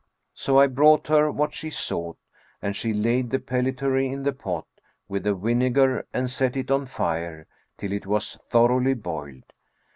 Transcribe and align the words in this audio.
'[FN#439] 0.01 0.31
So 0.33 0.57
I 0.59 0.65
brought 0.65 1.07
her 1.09 1.31
what 1.31 1.53
she 1.53 1.69
sought, 1.69 2.17
and 2.59 2.75
she 2.75 2.91
laid 2.91 3.29
the 3.29 3.37
pellitory 3.37 4.07
in 4.07 4.23
the 4.23 4.33
pot 4.33 4.65
with 5.07 5.25
the 5.25 5.35
vinegar 5.35 6.07
and 6.11 6.27
set 6.27 6.57
it 6.57 6.71
on 6.71 6.85
the 6.85 6.89
fire, 6.89 7.45
till 7.77 7.91
it 7.91 8.07
was 8.07 8.39
thoroughly 8.49 8.95
boiled. 8.95 9.53